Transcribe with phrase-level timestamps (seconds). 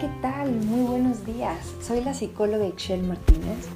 [0.00, 0.50] ¿qué tal?
[0.50, 1.58] Muy buenos días.
[1.82, 3.68] Soy la psicóloga Excel Martínez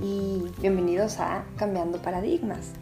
[0.00, 2.72] y bienvenidos a Cambiando Paradigmas.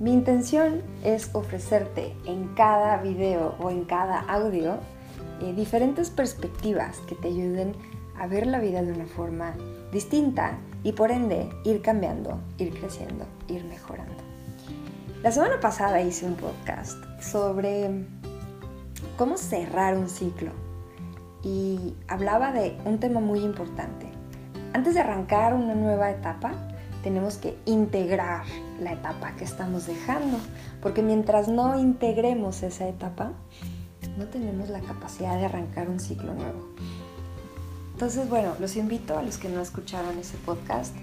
[0.00, 4.78] Mi intención es ofrecerte en cada video o en cada audio
[5.40, 7.74] eh, diferentes perspectivas que te ayuden
[8.18, 9.54] a ver la vida de una forma
[9.92, 14.20] distinta y por ende ir cambiando, ir creciendo, ir mejorando.
[15.22, 18.04] La semana pasada hice un podcast sobre
[19.16, 20.69] cómo cerrar un ciclo
[21.42, 24.06] y hablaba de un tema muy importante.
[24.72, 26.52] Antes de arrancar una nueva etapa,
[27.02, 28.44] tenemos que integrar
[28.80, 30.38] la etapa que estamos dejando,
[30.82, 33.32] porque mientras no integremos esa etapa,
[34.18, 36.68] no tenemos la capacidad de arrancar un ciclo nuevo.
[37.92, 40.94] Entonces, bueno, los invito a los que no escucharon ese podcast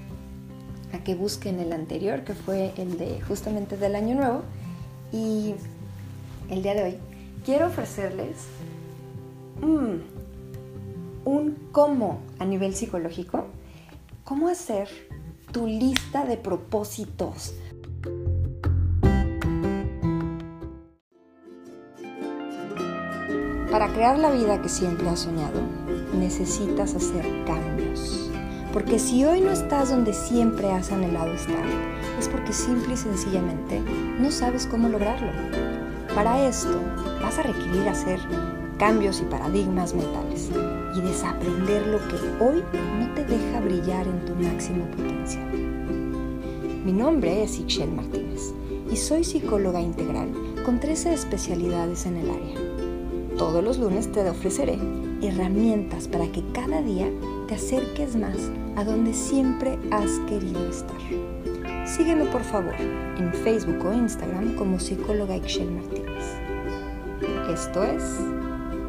[0.93, 4.41] a que busquen el anterior, que fue el de justamente del año nuevo,
[5.11, 5.55] y
[6.49, 6.97] el día de hoy
[7.45, 8.37] quiero ofrecerles
[9.61, 10.16] mm,
[11.27, 13.47] un cómo a nivel psicológico,
[14.23, 14.87] cómo hacer
[15.51, 17.53] tu lista de propósitos.
[23.69, 25.59] Para crear la vida que siempre has soñado,
[26.17, 28.31] necesitas hacer cambios.
[28.71, 31.65] Porque si hoy no estás donde siempre has anhelado estar,
[32.17, 33.81] es porque simple y sencillamente
[34.17, 35.33] no sabes cómo lograrlo.
[36.15, 36.79] Para esto
[37.21, 38.21] vas a requerir hacer
[38.77, 40.49] cambios y paradigmas mentales
[40.95, 42.63] y desaprender lo que hoy
[42.99, 45.51] no te deja brillar en tu máximo potencial.
[46.85, 48.53] Mi nombre es Ixchel Martínez
[48.91, 50.29] y soy psicóloga integral
[50.63, 52.59] con 13 especialidades en el área.
[53.37, 54.79] Todos los lunes te ofreceré
[55.21, 57.09] herramientas para que cada día
[57.47, 58.37] te acerques más
[58.75, 60.97] a donde siempre has querido estar.
[61.85, 66.23] Sígueme por favor en Facebook o Instagram como psicóloga Ixchel Martínez.
[67.49, 68.36] Esto es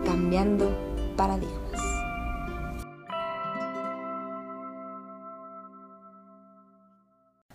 [0.08, 0.74] Cambiando
[1.18, 1.82] Paradigmas.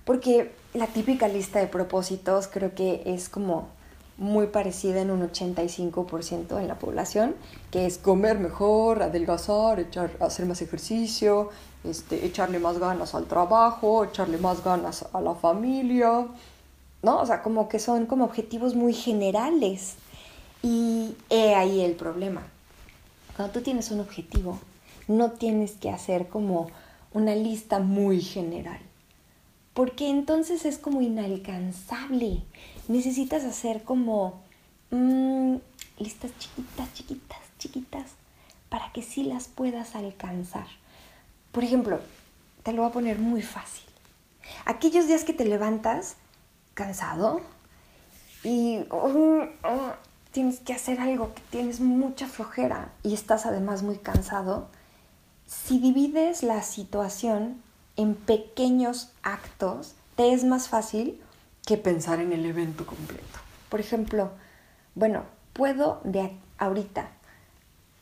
[0.06, 3.70] Porque la típica lista de propósitos creo que es como
[4.18, 7.34] muy parecida en un 85% en la población,
[7.72, 9.88] que es comer mejor, adelgazar,
[10.20, 11.50] hacer más ejercicio,
[11.84, 16.28] este, echarle más ganas al trabajo, echarle más ganas a la familia,
[17.02, 17.20] ¿no?
[17.20, 19.96] O sea, como que son como objetivos muy generales.
[20.64, 22.42] Y he ahí el problema.
[23.36, 24.60] Cuando tú tienes un objetivo,
[25.08, 26.72] no tienes que hacer como
[27.14, 28.80] una lista muy general
[29.74, 32.44] porque entonces es como inalcanzable.
[32.88, 34.42] Necesitas hacer como
[34.92, 35.56] mm,
[36.00, 38.12] listas chiquitas, chiquitas, chiquitas,
[38.70, 40.68] para que sí las puedas alcanzar.
[41.52, 42.00] Por ejemplo,
[42.64, 43.86] te lo voy a poner muy fácil.
[44.66, 46.18] Aquellos días que te levantas
[46.74, 47.42] cansado
[48.44, 49.94] y oh, oh,
[50.34, 54.68] tienes que hacer algo que tienes mucha flojera y estás además muy cansado,
[55.46, 57.62] si divides la situación
[57.96, 61.22] en pequeños actos te es más fácil
[61.66, 63.40] que pensar en el evento completo.
[63.70, 64.32] Por ejemplo,
[64.96, 65.24] bueno,
[65.54, 67.12] ¿puedo de ahorita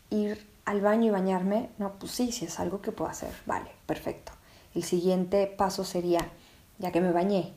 [0.10, 1.70] ir al baño y bañarme?
[1.78, 3.34] No, pues sí, sí es algo que puedo hacer.
[3.46, 4.32] Vale, perfecto.
[4.74, 6.30] El siguiente paso sería,
[6.80, 7.54] ya que me bañé,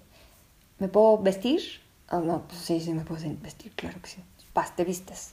[0.80, 1.62] ¿me puedo vestir?
[2.10, 4.22] Oh, no, pues sí, sí me puedo vestir, claro que sí.
[4.54, 5.32] Vas, te vistes.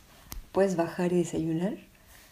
[0.52, 1.78] ¿Puedes bajar y desayunar?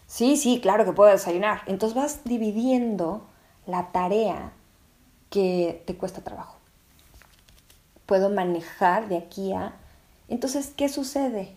[0.06, 1.62] Sí, sí, claro que puedo desayunar.
[1.66, 3.26] Entonces vas dividiendo
[3.66, 4.52] la tarea
[5.30, 6.56] que te cuesta trabajo.
[8.06, 9.74] Puedo manejar de aquí a...
[10.28, 11.54] Entonces, ¿qué sucede?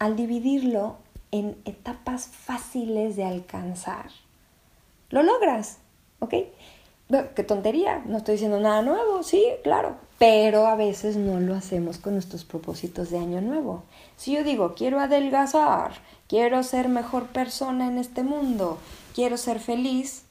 [0.00, 0.96] Al dividirlo
[1.30, 4.10] en etapas fáciles de alcanzar,
[5.10, 5.78] lo logras,
[6.20, 6.34] ¿ok?
[7.34, 11.98] qué tontería, no estoy diciendo nada nuevo, sí, claro, pero a veces no lo hacemos
[11.98, 13.84] con nuestros propósitos de año nuevo.
[14.16, 15.92] Si yo digo, quiero adelgazar,
[16.28, 18.78] quiero ser mejor persona en este mundo,
[19.14, 20.24] quiero ser feliz,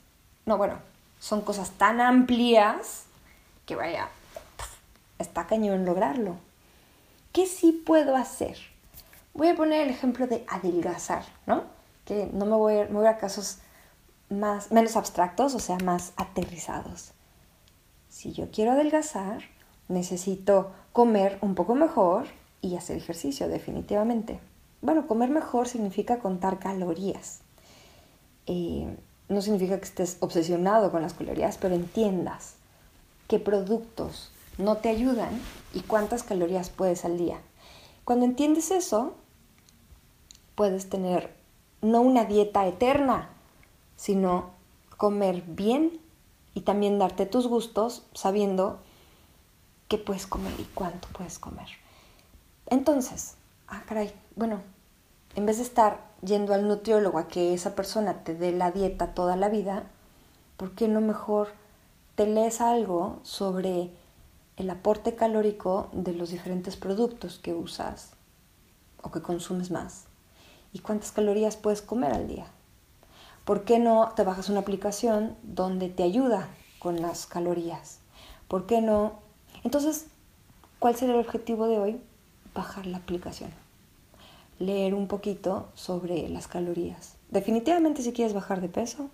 [0.46, 0.76] no, bueno,
[1.20, 3.06] son cosas tan amplias
[3.66, 4.10] que vaya,
[5.20, 6.36] está cañón lograrlo.
[7.32, 8.58] ¿Qué sí puedo hacer?
[9.34, 11.64] Voy a poner el ejemplo de adelgazar, ¿no?
[12.06, 13.60] Que no me voy a, me a casos
[14.30, 17.12] más, menos abstractos, o sea, más aterrizados.
[18.10, 19.44] Si yo quiero adelgazar,
[19.90, 22.26] necesito comer un poco mejor
[22.62, 24.40] y hacer ejercicio, definitivamente.
[24.82, 27.42] Bueno, comer mejor significa contar calorías.
[28.46, 28.96] Eh,
[29.30, 32.56] no significa que estés obsesionado con las calorías, pero entiendas
[33.28, 35.30] qué productos no te ayudan
[35.74, 37.40] y cuántas calorías puedes al día.
[38.06, 39.16] Cuando entiendes eso,
[40.56, 41.36] puedes tener
[41.82, 43.30] no una dieta eterna,
[43.96, 44.52] sino
[44.96, 46.00] comer bien
[46.54, 48.80] y también darte tus gustos sabiendo
[49.88, 51.68] qué puedes comer y cuánto puedes comer.
[52.68, 53.36] Entonces,
[53.68, 54.62] ah, caray, bueno,
[55.36, 59.14] en vez de estar yendo al nutriólogo a que esa persona te dé la dieta
[59.14, 59.84] toda la vida,
[60.58, 61.50] ¿por qué no mejor
[62.16, 63.92] te lees algo sobre
[64.58, 68.14] el aporte calórico de los diferentes productos que usas
[69.04, 70.06] o que consumes más
[70.74, 72.48] y cuántas calorías puedes comer al día?
[73.46, 76.50] ¿Por qué no te bajas una aplicación donde te ayuda
[76.80, 78.00] con las calorías?
[78.50, 79.27] ¿Por qué no?
[79.64, 80.08] Entonces,
[80.80, 82.02] ¿cuál sería el objetivo de hoy?
[82.54, 83.52] Bajar la aplicación
[84.60, 87.16] leer un poquito sobre las calorías.
[87.30, 89.10] Definitivamente si quieres bajar de peso,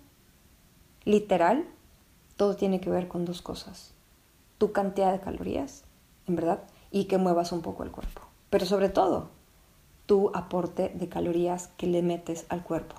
[1.04, 1.66] literal,
[2.36, 3.92] todo tiene que ver con dos cosas.
[4.58, 5.84] Tu cantidad de calorías,
[6.26, 8.22] en verdad, y que muevas un poco el cuerpo.
[8.50, 9.30] Pero sobre todo,
[10.06, 12.96] tu aporte de calorías que le metes al cuerpo.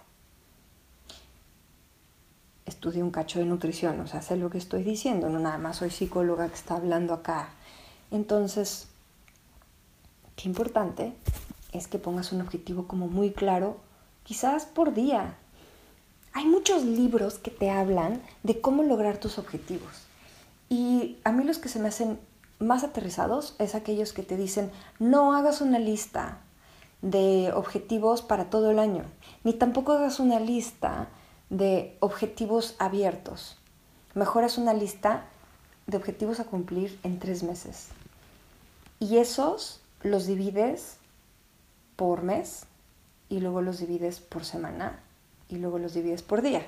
[2.85, 5.77] Estudié un cacho de nutrición, o sea, sé lo que estoy diciendo, no nada más
[5.77, 7.49] soy psicóloga que está hablando acá.
[8.11, 8.89] Entonces,
[10.35, 11.15] qué importante
[11.71, 13.77] es que pongas un objetivo como muy claro,
[14.23, 15.33] quizás por día.
[16.33, 20.03] Hay muchos libros que te hablan de cómo lograr tus objetivos.
[20.69, 22.19] Y a mí los que se me hacen
[22.59, 26.37] más aterrizados es aquellos que te dicen, no hagas una lista
[27.01, 29.05] de objetivos para todo el año,
[29.43, 31.07] ni tampoco hagas una lista
[31.57, 33.57] de objetivos abiertos.
[34.13, 35.23] Mejor haz una lista
[35.87, 37.89] de objetivos a cumplir en tres meses.
[38.99, 40.97] Y esos los divides
[41.95, 42.65] por mes
[43.29, 44.99] y luego los divides por semana
[45.47, 46.65] y luego los divides por día.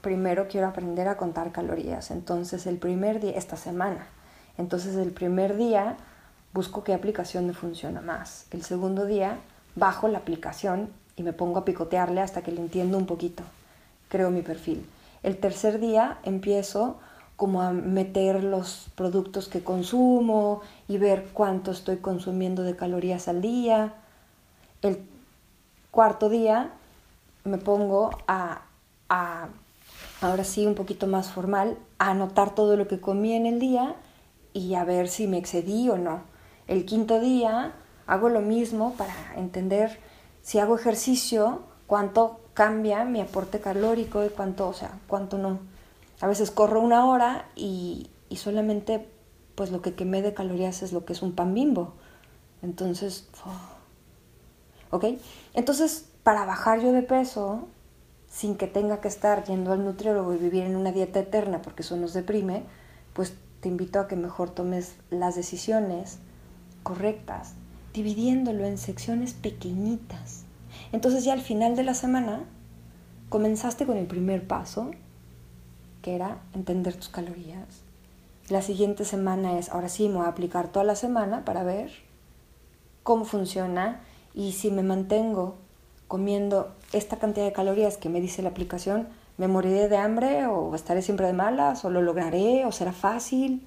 [0.00, 4.06] Primero quiero aprender a contar calorías, entonces el primer día, esta semana,
[4.56, 5.96] entonces el primer día
[6.54, 8.46] busco qué aplicación me funciona más.
[8.50, 9.38] El segundo día
[9.74, 13.42] bajo la aplicación y me pongo a picotearle hasta que le entiendo un poquito.
[14.08, 14.86] Creo mi perfil.
[15.22, 16.96] El tercer día empiezo
[17.36, 23.40] como a meter los productos que consumo y ver cuánto estoy consumiendo de calorías al
[23.40, 23.94] día.
[24.82, 24.98] El
[25.90, 26.70] cuarto día
[27.44, 28.62] me pongo a,
[30.20, 33.96] ahora sí un poquito más formal, a anotar todo lo que comí en el día
[34.52, 36.22] y a ver si me excedí o no.
[36.66, 37.72] El quinto día
[38.06, 39.98] hago lo mismo para entender
[40.48, 45.58] si hago ejercicio, cuánto cambia mi aporte calórico y cuánto, o sea, cuánto no.
[46.22, 49.06] A veces corro una hora y, solamente
[49.54, 51.92] pues lo que quemé de calorías es lo que es un pan bimbo.
[52.62, 53.28] Entonces,
[54.90, 55.04] ¿ok?
[55.52, 57.68] Entonces, para bajar yo de peso,
[58.26, 61.82] sin que tenga que estar yendo al nutriólogo y vivir en una dieta eterna porque
[61.82, 62.62] eso nos deprime,
[63.12, 66.20] pues te invito a que mejor tomes las decisiones
[66.84, 67.52] correctas,
[67.92, 70.44] dividiéndolo en secciones pequeñitas.
[70.92, 72.44] Entonces ya al final de la semana
[73.28, 74.90] comenzaste con el primer paso,
[76.02, 77.82] que era entender tus calorías.
[78.48, 81.90] La siguiente semana es, ahora sí, me voy a aplicar toda la semana para ver
[83.02, 84.00] cómo funciona
[84.34, 85.56] y si me mantengo
[86.06, 90.74] comiendo esta cantidad de calorías que me dice la aplicación, ¿me moriré de hambre o
[90.74, 93.66] estaré siempre de malas o lo lograré o será fácil?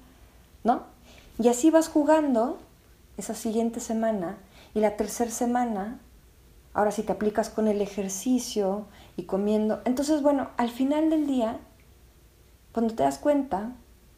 [0.64, 0.82] ¿No?
[1.38, 2.58] Y así vas jugando
[3.16, 4.38] esa siguiente semana
[4.74, 6.00] y la tercera semana,
[6.74, 8.86] ahora si te aplicas con el ejercicio
[9.16, 11.60] y comiendo, entonces bueno, al final del día
[12.72, 13.72] cuando te das cuenta,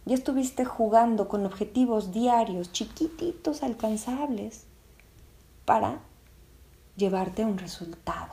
[0.05, 4.65] ya estuviste jugando con objetivos diarios, chiquititos, alcanzables,
[5.65, 5.99] para
[6.97, 8.33] llevarte a un resultado.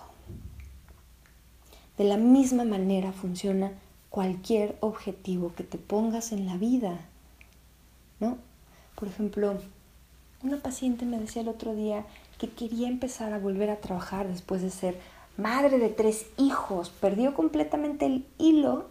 [1.97, 3.71] De la misma manera funciona
[4.09, 6.99] cualquier objetivo que te pongas en la vida,
[8.19, 8.37] ¿no?
[8.95, 9.57] Por ejemplo,
[10.43, 12.05] una paciente me decía el otro día
[12.37, 14.99] que quería empezar a volver a trabajar después de ser
[15.37, 18.87] madre de tres hijos, perdió completamente el hilo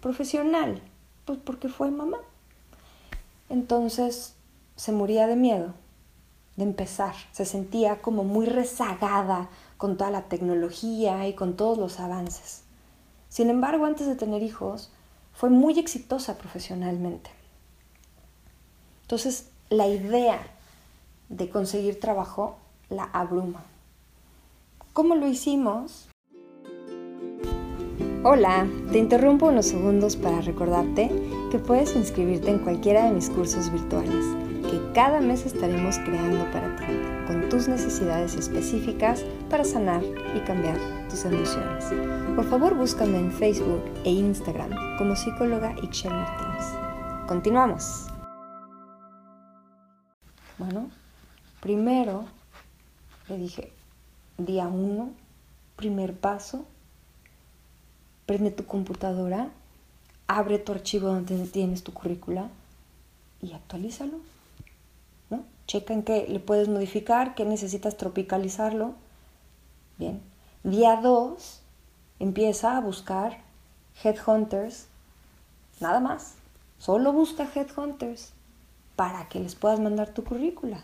[0.00, 0.80] profesional,
[1.24, 2.18] pues porque fue mamá.
[3.48, 4.34] Entonces
[4.76, 5.74] se moría de miedo
[6.56, 11.98] de empezar, se sentía como muy rezagada con toda la tecnología y con todos los
[11.98, 12.62] avances.
[13.28, 14.90] Sin embargo, antes de tener hijos,
[15.32, 17.30] fue muy exitosa profesionalmente.
[19.02, 20.40] Entonces, la idea
[21.32, 22.56] de conseguir trabajo
[22.88, 23.62] la abruma.
[24.92, 26.08] ¿Cómo lo hicimos?
[28.24, 31.10] Hola, te interrumpo unos segundos para recordarte
[31.50, 34.24] que puedes inscribirte en cualquiera de mis cursos virtuales,
[34.70, 36.84] que cada mes estaremos creando para ti,
[37.26, 40.02] con tus necesidades específicas para sanar
[40.36, 40.76] y cambiar
[41.08, 41.86] tus emociones.
[42.36, 46.66] Por favor, búscame en Facebook e Instagram como psicóloga Ixchel Martínez.
[47.26, 48.06] Continuamos.
[50.58, 50.88] Bueno,
[51.62, 52.26] primero
[53.28, 53.72] le dije,
[54.36, 55.12] día uno,
[55.76, 56.66] primer paso,
[58.26, 59.48] prende tu computadora,
[60.26, 62.50] abre tu archivo donde tienes tu currícula
[63.40, 64.18] y actualízalo.
[65.30, 65.44] ¿no?
[65.66, 68.94] Checa en qué le puedes modificar, qué necesitas tropicalizarlo
[69.98, 70.20] Bien.
[70.64, 71.60] Día 2,
[72.18, 73.38] empieza a buscar
[74.02, 74.86] headhunters,
[75.80, 76.34] nada más.
[76.78, 78.32] Solo busca headhunters
[78.96, 80.82] para que les puedas mandar tu currícula.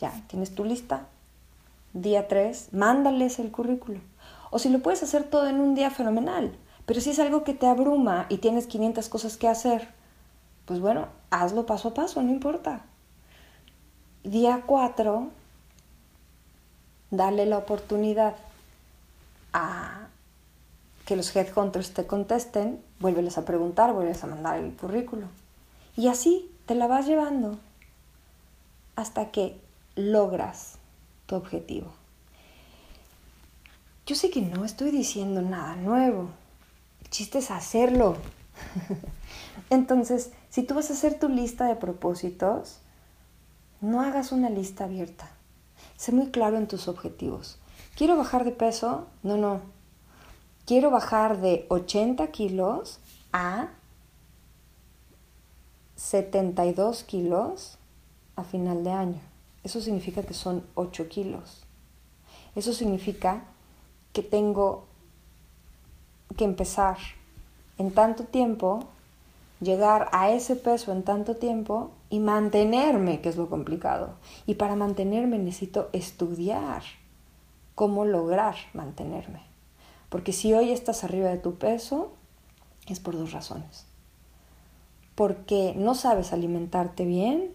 [0.00, 1.06] Ya, tienes tu lista.
[1.92, 4.00] Día 3, mándales el currículo.
[4.50, 6.52] O si lo puedes hacer todo en un día fenomenal,
[6.86, 9.88] pero si es algo que te abruma y tienes 500 cosas que hacer,
[10.66, 12.82] pues bueno, hazlo paso a paso, no importa.
[14.22, 15.28] Día 4,
[17.10, 18.34] dale la oportunidad
[19.52, 20.08] a
[21.06, 25.26] que los headhunters te contesten, vuélveles a preguntar, vuélveles a mandar el currículo.
[25.96, 27.58] Y así te la vas llevando
[28.96, 29.60] hasta que
[29.96, 30.78] logras
[31.26, 31.92] tu objetivo.
[34.06, 36.28] Yo sé que no estoy diciendo nada nuevo.
[37.02, 38.16] El chiste es hacerlo.
[39.70, 42.80] Entonces, si tú vas a hacer tu lista de propósitos,
[43.80, 45.30] no hagas una lista abierta.
[45.96, 47.58] Sé muy claro en tus objetivos.
[47.96, 49.06] ¿Quiero bajar de peso?
[49.22, 49.60] No, no.
[50.66, 52.98] Quiero bajar de 80 kilos
[53.32, 53.68] a
[55.96, 57.78] 72 kilos
[58.36, 59.33] a final de año.
[59.64, 61.64] Eso significa que son 8 kilos.
[62.54, 63.44] Eso significa
[64.12, 64.84] que tengo
[66.36, 66.98] que empezar
[67.78, 68.84] en tanto tiempo,
[69.60, 74.14] llegar a ese peso en tanto tiempo y mantenerme, que es lo complicado.
[74.46, 76.82] Y para mantenerme necesito estudiar
[77.74, 79.42] cómo lograr mantenerme.
[80.10, 82.12] Porque si hoy estás arriba de tu peso,
[82.86, 83.86] es por dos razones.
[85.14, 87.50] Porque no sabes alimentarte bien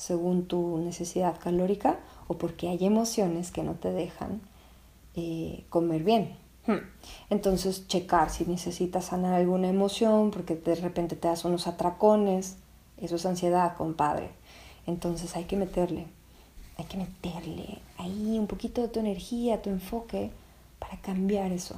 [0.00, 4.40] según tu necesidad calórica o porque hay emociones que no te dejan
[5.14, 6.36] eh, comer bien.
[6.66, 6.78] Hmm.
[7.28, 12.56] Entonces, checar si necesitas sanar alguna emoción porque de repente te das unos atracones.
[12.96, 14.30] Eso es ansiedad, compadre.
[14.86, 16.06] Entonces hay que meterle,
[16.78, 20.30] hay que meterle ahí un poquito de tu energía, tu enfoque
[20.78, 21.76] para cambiar eso.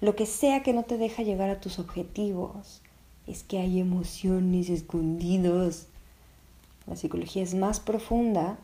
[0.00, 2.80] Lo que sea que no te deja llegar a tus objetivos
[3.26, 5.88] es que hay emociones escondidas
[6.86, 8.58] la psicología es más profunda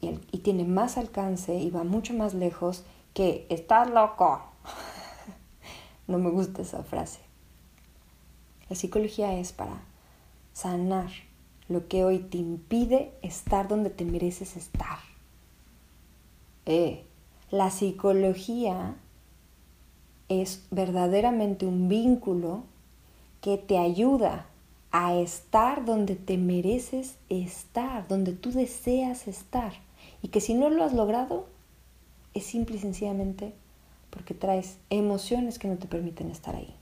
[0.00, 2.84] y, tiene más alcance y va mucho más lejos
[3.14, 4.42] que estás loco.
[6.06, 7.20] no me gusta esa frase.
[8.68, 9.80] La psicología es para
[10.52, 11.10] sanar
[11.68, 14.98] lo que hoy te impide estar donde te mereces estar.
[16.66, 17.06] Eh,
[17.50, 18.96] la psicología
[20.28, 22.64] es verdaderamente un vínculo
[23.40, 24.46] que te ayuda
[24.96, 29.72] a estar donde te mereces estar, donde tú deseas estar.
[30.22, 31.48] Y que si no lo has logrado,
[32.32, 33.52] es simple y sencillamente
[34.10, 36.72] porque traes emociones que no te permiten estar ahí.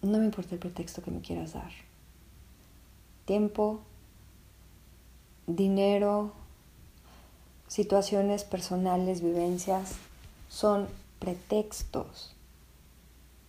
[0.00, 1.72] No me importa el pretexto que me quieras dar.
[3.26, 3.80] Tiempo,
[5.46, 6.32] dinero,
[7.68, 9.96] situaciones personales, vivencias,
[10.48, 12.34] son pretextos.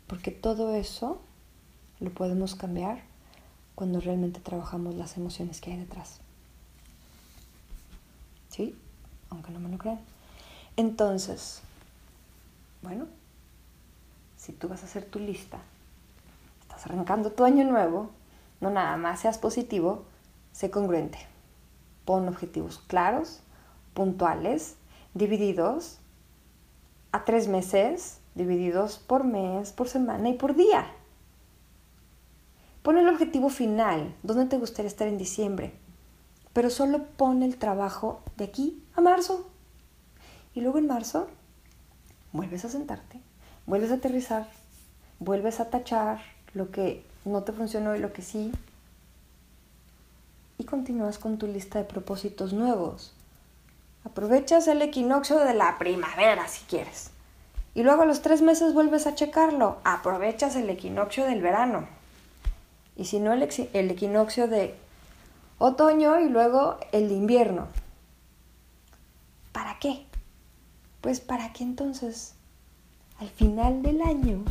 [0.08, 1.22] Porque todo eso
[2.02, 3.00] lo podemos cambiar
[3.76, 6.20] cuando realmente trabajamos las emociones que hay detrás.
[8.50, 8.76] ¿Sí?
[9.30, 10.00] Aunque no me lo crean.
[10.76, 11.62] Entonces,
[12.82, 13.06] bueno,
[14.36, 15.60] si tú vas a hacer tu lista,
[16.62, 18.10] estás arrancando tu año nuevo,
[18.60, 20.04] no nada más seas positivo,
[20.52, 21.20] sé congruente.
[22.06, 23.42] Pon objetivos claros,
[23.94, 24.76] puntuales,
[25.14, 26.00] divididos
[27.12, 30.92] a tres meses, divididos por mes, por semana y por día.
[32.82, 35.72] Pon el objetivo final, ¿dónde te gustaría estar en diciembre?
[36.52, 39.48] Pero solo pon el trabajo de aquí a marzo.
[40.56, 41.28] Y luego en marzo
[42.34, 43.20] vuelves a sentarte,
[43.68, 44.48] vuelves a aterrizar,
[45.20, 46.22] vuelves a tachar
[46.56, 48.52] lo que no te funcionó y lo que sí.
[50.58, 53.14] Y continúas con tu lista de propósitos nuevos.
[54.06, 57.12] Aprovechas el equinoccio de la primavera si quieres.
[57.76, 59.78] Y luego a los tres meses vuelves a checarlo.
[59.84, 62.01] Aprovechas el equinoccio del verano
[63.02, 64.76] y si no el, equinoccio de
[65.58, 67.66] otoño y luego el invierno.
[69.52, 70.06] ¿Para qué?
[71.02, 72.36] Pues para que entonces
[73.20, 74.44] al final del año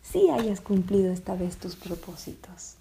[0.00, 2.76] sí hayas cumplido esta vez tus propósitos.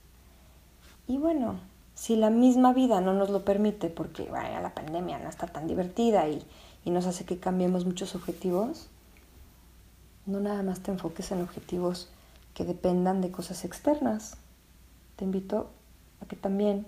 [1.10, 1.60] Y bueno,
[1.94, 5.68] si la misma vida no nos lo permite, porque vaya, la pandemia no está tan
[5.68, 6.42] divertida y,
[6.86, 8.88] y nos hace que cambiemos muchos objetivos,
[10.26, 12.08] no nada más te enfoques en objetivos
[12.54, 14.38] que dependan de cosas externas,
[15.18, 15.70] te invito
[16.22, 16.88] a que también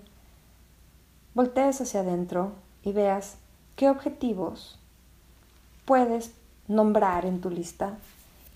[1.34, 3.36] voltees hacia adentro y veas
[3.76, 4.78] qué objetivos
[5.84, 6.32] puedes
[6.68, 7.98] nombrar en tu lista,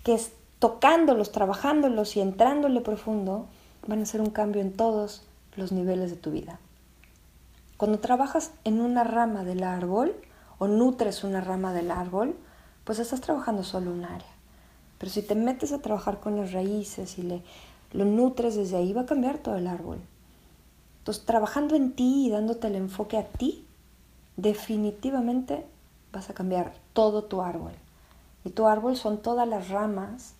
[0.04, 3.47] que es tocándolos, trabajándolos y entrándole profundo,
[3.87, 5.23] van a hacer un cambio en todos
[5.57, 6.59] los niveles de tu vida.
[7.76, 10.14] Cuando trabajas en una rama del árbol
[10.59, 12.37] o nutres una rama del árbol,
[12.85, 14.31] pues estás trabajando solo un área.
[14.99, 17.43] Pero si te metes a trabajar con las raíces y le,
[17.95, 19.99] lo nutres desde ahí, va a cambiar todo el árbol.
[20.99, 23.65] Entonces, trabajando en ti y dándote el enfoque a ti,
[24.37, 25.65] definitivamente
[26.13, 27.73] vas a cambiar todo tu árbol.
[28.45, 30.35] Y tu árbol son todas las ramas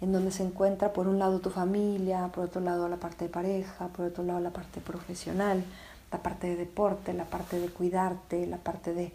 [0.00, 3.30] en donde se encuentra por un lado tu familia, por otro lado la parte de
[3.30, 5.64] pareja, por otro lado la parte profesional,
[6.10, 9.12] la parte de deporte, la parte de cuidarte, la parte de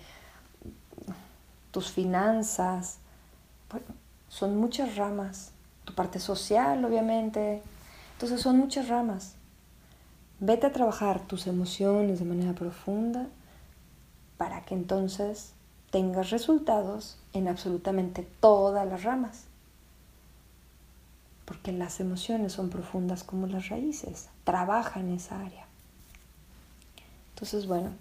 [1.71, 2.97] tus finanzas.
[4.27, 5.51] son muchas ramas.
[5.85, 7.61] Tu parte social, obviamente.
[8.17, 9.35] Entonces son muchas ramas.
[10.39, 13.27] Vete a trabajar tus emociones de manera profunda
[14.39, 15.51] para que entonces
[15.91, 19.43] tengas resultados en absolutamente todas las ramas.
[21.45, 24.29] Porque las emociones son profundas como las raíces.
[24.45, 25.67] Trabaja en esa área.
[27.35, 27.91] Entonces, bueno,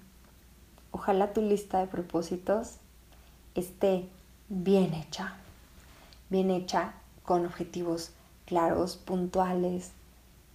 [0.93, 2.77] ojalá tu lista de propósitos
[3.55, 4.09] esté
[4.49, 5.35] bien hecha.
[6.31, 8.13] Bien hecha con objetivos
[8.47, 9.93] claros, puntuales,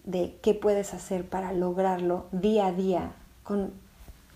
[0.03, 3.11] de qué puedes hacer para lograrlo día a día
[3.43, 3.73] con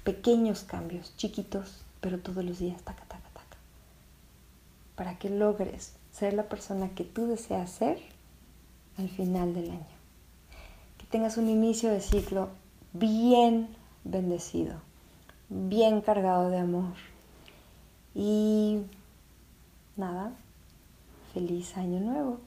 [0.04, 3.58] pequeños cambios, chiquitos, pero todos los días, taca, taca, taca.
[4.96, 8.00] Para que logres ser la persona que tú deseas ser
[8.98, 9.96] al final del año.
[10.98, 12.50] Que tengas un inicio de ciclo
[12.94, 13.68] bien
[14.04, 14.76] bendecido,
[15.50, 16.94] bien cargado de amor.
[18.14, 18.82] Y
[19.98, 20.32] nada,
[21.34, 22.40] feliz año nuevo.